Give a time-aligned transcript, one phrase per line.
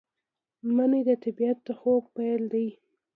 [0.75, 2.67] منی د طبیعت د خوب پیل دی